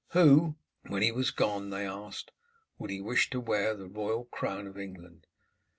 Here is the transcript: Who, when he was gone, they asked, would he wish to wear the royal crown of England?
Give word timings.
Who, 0.13 0.55
when 0.87 1.03
he 1.03 1.11
was 1.11 1.29
gone, 1.29 1.69
they 1.69 1.85
asked, 1.85 2.31
would 2.79 2.89
he 2.89 2.99
wish 3.01 3.29
to 3.29 3.39
wear 3.39 3.75
the 3.75 3.85
royal 3.87 4.25
crown 4.25 4.65
of 4.65 4.75
England? 4.75 5.27